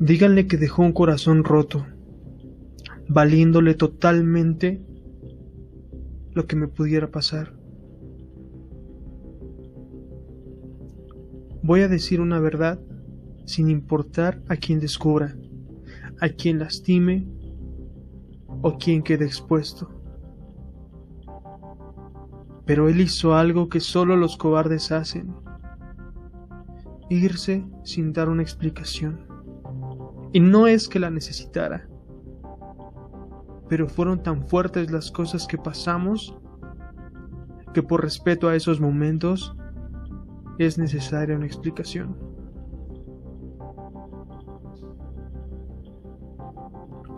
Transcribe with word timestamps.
Díganle 0.00 0.46
que 0.46 0.56
dejó 0.56 0.80
un 0.80 0.92
corazón 0.92 1.44
roto, 1.44 1.86
valiéndole 3.06 3.74
totalmente 3.74 4.82
lo 6.32 6.46
que 6.46 6.56
me 6.56 6.68
pudiera 6.68 7.10
pasar. 7.10 7.52
Voy 11.62 11.82
a 11.82 11.88
decir 11.88 12.22
una 12.22 12.40
verdad 12.40 12.80
sin 13.44 13.68
importar 13.68 14.42
a 14.48 14.56
quien 14.56 14.80
descubra, 14.80 15.36
a 16.18 16.30
quien 16.30 16.60
lastime 16.60 17.28
o 18.62 18.78
quien 18.78 19.02
quede 19.02 19.26
expuesto. 19.26 19.90
Pero 22.64 22.88
él 22.88 23.02
hizo 23.02 23.34
algo 23.34 23.68
que 23.68 23.80
solo 23.80 24.16
los 24.16 24.38
cobardes 24.38 24.92
hacen, 24.92 25.34
irse 27.10 27.66
sin 27.84 28.14
dar 28.14 28.30
una 28.30 28.40
explicación. 28.40 29.29
Y 30.32 30.40
no 30.40 30.66
es 30.66 30.88
que 30.88 31.00
la 31.00 31.10
necesitara, 31.10 31.88
pero 33.68 33.88
fueron 33.88 34.22
tan 34.22 34.46
fuertes 34.46 34.90
las 34.90 35.10
cosas 35.10 35.46
que 35.46 35.58
pasamos 35.58 36.36
que 37.72 37.82
por 37.82 38.02
respeto 38.02 38.48
a 38.48 38.56
esos 38.56 38.80
momentos 38.80 39.56
es 40.58 40.78
necesaria 40.78 41.36
una 41.36 41.46
explicación. 41.46 42.16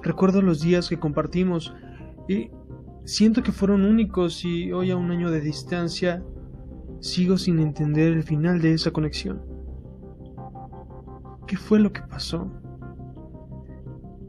Recuerdo 0.03 0.43
los 0.43 0.61
días 0.61 0.89
que 0.89 0.99
compartimos 0.99 1.75
y 2.29 2.51
siento 3.05 3.43
que 3.43 3.53
fueron 3.53 3.85
únicos 3.85 4.45
y 4.45 4.73
hoy 4.73 4.91
a 4.91 4.97
un 4.97 5.11
año 5.11 5.31
de 5.31 5.41
distancia 5.41 6.23
sigo 7.01 7.39
sin 7.39 7.59
entender 7.61 8.13
el 8.13 8.23
final 8.23 8.61
de 8.61 8.75
esa 8.75 8.91
conexión. 8.91 9.43
¿Qué 11.47 11.57
fue 11.57 11.79
lo 11.79 11.93
que 11.93 12.03
pasó? 12.03 12.51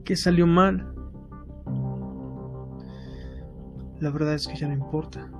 ¿Qué 0.04 0.16
salió 0.18 0.46
mal? 0.46 0.94
La 4.00 4.10
verdad 4.10 4.34
es 4.34 4.48
que 4.48 4.56
ya 4.56 4.68
no 4.68 4.74
importa. 4.74 5.32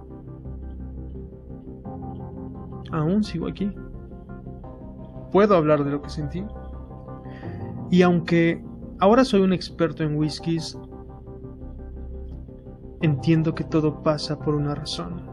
Aún 2.94 3.24
sigo 3.24 3.48
aquí. 3.48 3.74
Puedo 5.32 5.58
hablar 5.58 5.84
de 5.84 5.92
lo 5.92 6.02
que 6.02 6.10
sentí. 6.10 6.46
Y 7.92 8.04
aunque 8.04 8.64
ahora 9.00 9.26
soy 9.26 9.42
un 9.42 9.52
experto 9.52 10.04
en 10.04 10.16
whiskies, 10.16 10.78
entiendo 13.02 13.54
que 13.54 13.66
todo 13.66 14.02
pasa 14.02 14.40
por 14.40 14.56
una 14.56 14.76
razón. 14.76 15.30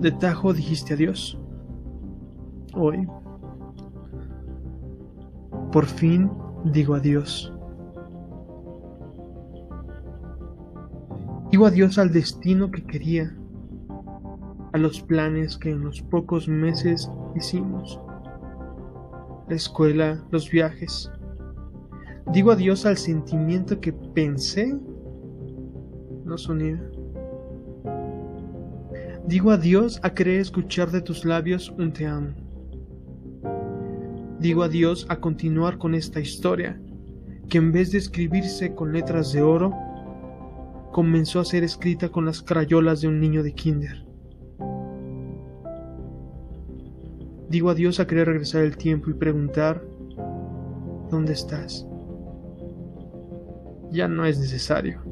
De 0.00 0.12
tajo 0.12 0.52
dijiste 0.52 0.94
adiós. 0.94 1.36
Hoy. 2.72 3.08
Por 5.78 5.86
fin 5.86 6.28
digo 6.64 6.94
adiós. 6.94 7.54
Digo 11.52 11.66
adiós 11.66 11.98
al 11.98 12.12
destino 12.12 12.68
que 12.72 12.84
quería, 12.84 13.32
a 14.72 14.78
los 14.78 15.00
planes 15.00 15.56
que 15.56 15.70
en 15.70 15.84
los 15.84 16.02
pocos 16.02 16.48
meses 16.48 17.08
hicimos, 17.36 18.00
la 19.48 19.54
escuela, 19.54 20.20
los 20.32 20.50
viajes. 20.50 21.12
Digo 22.32 22.50
adiós 22.50 22.84
al 22.84 22.96
sentimiento 22.96 23.80
que 23.80 23.92
pensé 23.92 24.76
no 26.24 26.36
sonía. 26.36 26.82
Digo 29.28 29.52
adiós 29.52 30.00
a 30.02 30.10
querer 30.12 30.40
escuchar 30.40 30.90
de 30.90 31.02
tus 31.02 31.24
labios 31.24 31.72
un 31.78 31.92
te 31.92 32.04
amo. 32.04 32.47
Digo 34.38 34.62
adiós 34.62 35.04
a 35.08 35.16
continuar 35.16 35.78
con 35.78 35.96
esta 35.96 36.20
historia, 36.20 36.80
que 37.48 37.58
en 37.58 37.72
vez 37.72 37.90
de 37.90 37.98
escribirse 37.98 38.72
con 38.72 38.92
letras 38.92 39.32
de 39.32 39.42
oro, 39.42 39.74
comenzó 40.92 41.40
a 41.40 41.44
ser 41.44 41.64
escrita 41.64 42.08
con 42.08 42.24
las 42.24 42.40
crayolas 42.40 43.00
de 43.00 43.08
un 43.08 43.18
niño 43.18 43.42
de 43.42 43.52
kinder. 43.52 44.06
Digo 47.48 47.70
adiós 47.70 47.98
a 47.98 48.06
querer 48.06 48.28
regresar 48.28 48.62
el 48.62 48.76
tiempo 48.76 49.10
y 49.10 49.14
preguntar, 49.14 49.82
¿dónde 51.10 51.32
estás? 51.32 51.84
Ya 53.90 54.06
no 54.06 54.24
es 54.24 54.38
necesario, 54.38 55.02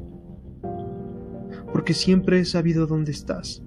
porque 1.73 1.93
siempre 1.93 2.39
he 2.39 2.45
sabido 2.45 2.87
dónde 2.87 3.11
estás. 3.11 3.61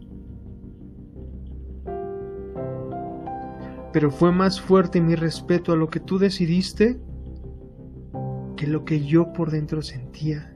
Pero 3.93 4.11
fue 4.11 4.33
más 4.33 4.61
fuerte 4.61 5.01
mi 5.01 5.15
respeto 5.15 5.73
a 5.73 5.77
lo 5.77 5.89
que 5.89 6.01
tú 6.01 6.19
decidiste 6.19 7.01
que 8.57 8.67
lo 8.67 8.85
que 8.85 9.05
yo 9.05 9.33
por 9.33 9.51
dentro 9.51 9.83
sentía 9.83 10.55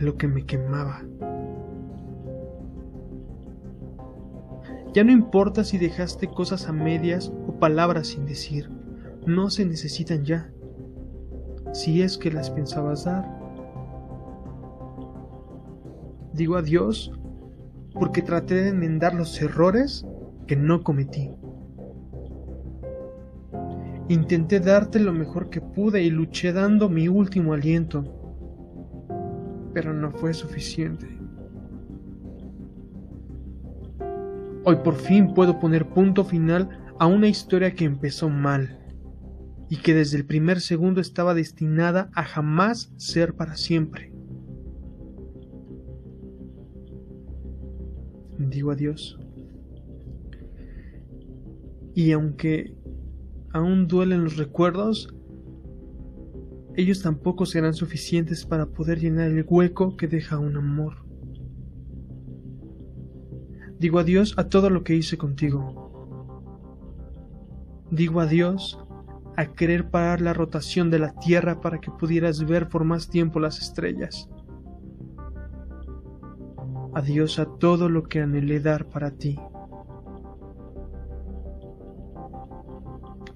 lo 0.00 0.16
que 0.16 0.28
me 0.28 0.44
quemaba. 0.44 1.02
Ya 4.94 5.04
no 5.04 5.12
importa 5.12 5.64
si 5.64 5.78
dejaste 5.78 6.28
cosas 6.28 6.66
a 6.66 6.72
medias 6.72 7.32
o 7.46 7.58
palabras 7.58 8.08
sin 8.08 8.24
decir, 8.24 8.70
no 9.26 9.50
se 9.50 9.64
necesitan 9.66 10.24
ya, 10.24 10.50
si 11.72 12.02
es 12.02 12.16
que 12.16 12.30
las 12.30 12.50
pensabas 12.50 13.04
dar. 13.04 13.28
Digo 16.32 16.56
adiós 16.56 17.12
porque 17.92 18.22
traté 18.22 18.54
de 18.54 18.68
enmendar 18.68 19.14
los 19.14 19.40
errores 19.42 20.06
que 20.48 20.56
no 20.56 20.82
cometí. 20.82 21.30
Intenté 24.08 24.58
darte 24.58 24.98
lo 24.98 25.12
mejor 25.12 25.48
que 25.48 25.60
pude 25.60 26.02
y 26.02 26.10
luché 26.10 26.52
dando 26.52 26.88
mi 26.88 27.06
último 27.06 27.52
aliento 27.52 28.18
pero 29.72 29.94
no 29.94 30.10
fue 30.10 30.34
suficiente. 30.34 31.06
Hoy 34.64 34.74
por 34.82 34.96
fin 34.96 35.34
puedo 35.34 35.60
poner 35.60 35.88
punto 35.88 36.24
final 36.24 36.68
a 36.98 37.06
una 37.06 37.28
historia 37.28 37.72
que 37.74 37.84
empezó 37.84 38.28
mal 38.28 38.76
y 39.70 39.76
que 39.76 39.94
desde 39.94 40.16
el 40.16 40.26
primer 40.26 40.60
segundo 40.60 41.00
estaba 41.00 41.32
destinada 41.32 42.10
a 42.14 42.24
jamás 42.24 42.92
ser 42.96 43.34
para 43.34 43.54
siempre. 43.54 44.12
Digo 48.38 48.72
adiós. 48.72 49.16
Y 51.98 52.12
aunque 52.12 52.76
aún 53.52 53.88
duelen 53.88 54.22
los 54.22 54.36
recuerdos, 54.36 55.12
ellos 56.76 57.02
tampoco 57.02 57.44
serán 57.44 57.74
suficientes 57.74 58.46
para 58.46 58.66
poder 58.66 59.00
llenar 59.00 59.32
el 59.32 59.44
hueco 59.44 59.96
que 59.96 60.06
deja 60.06 60.38
un 60.38 60.56
amor. 60.56 61.04
Digo 63.80 63.98
adiós 63.98 64.32
a 64.36 64.48
todo 64.48 64.70
lo 64.70 64.84
que 64.84 64.94
hice 64.94 65.18
contigo. 65.18 66.22
Digo 67.90 68.20
adiós 68.20 68.78
a 69.36 69.46
querer 69.46 69.90
parar 69.90 70.20
la 70.20 70.34
rotación 70.34 70.90
de 70.90 71.00
la 71.00 71.18
Tierra 71.18 71.60
para 71.60 71.80
que 71.80 71.90
pudieras 71.90 72.46
ver 72.46 72.68
por 72.68 72.84
más 72.84 73.10
tiempo 73.10 73.40
las 73.40 73.60
estrellas. 73.60 74.30
Adiós 76.94 77.40
a 77.40 77.46
todo 77.58 77.88
lo 77.88 78.04
que 78.04 78.20
anhelé 78.20 78.60
dar 78.60 78.88
para 78.88 79.10
ti. 79.10 79.36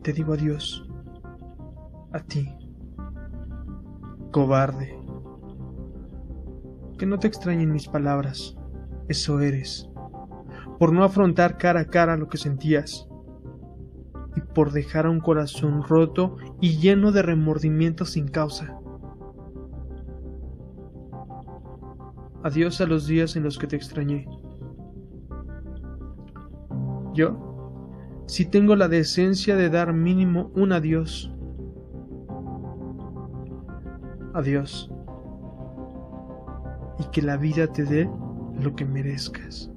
Te 0.02 0.12
digo 0.12 0.34
adiós 0.34 0.88
a 2.12 2.18
ti 2.18 2.48
cobarde. 4.32 4.98
Que 6.98 7.06
no 7.06 7.18
te 7.18 7.28
extrañen 7.28 7.72
mis 7.72 7.86
palabras, 7.86 8.56
eso 9.08 9.40
eres, 9.40 9.88
por 10.78 10.92
no 10.92 11.04
afrontar 11.04 11.58
cara 11.58 11.80
a 11.80 11.84
cara 11.84 12.16
lo 12.16 12.28
que 12.28 12.38
sentías, 12.38 13.08
y 14.34 14.40
por 14.40 14.72
dejar 14.72 15.06
a 15.06 15.10
un 15.10 15.20
corazón 15.20 15.82
roto 15.82 16.36
y 16.60 16.78
lleno 16.78 17.12
de 17.12 17.22
remordimiento 17.22 18.04
sin 18.04 18.28
causa. 18.28 18.78
Adiós 22.42 22.80
a 22.80 22.86
los 22.86 23.06
días 23.06 23.36
en 23.36 23.44
los 23.44 23.58
que 23.58 23.66
te 23.66 23.76
extrañé. 23.76 24.26
Yo, 27.14 27.51
si 28.26 28.46
tengo 28.46 28.76
la 28.76 28.88
decencia 28.88 29.56
de 29.56 29.68
dar 29.68 29.92
mínimo 29.92 30.50
un 30.54 30.72
adiós, 30.72 31.32
Adiós. 34.34 34.90
Y 36.98 37.04
que 37.10 37.22
la 37.22 37.36
vida 37.36 37.66
te 37.66 37.84
dé 37.84 38.08
lo 38.60 38.74
que 38.74 38.84
merezcas. 38.84 39.70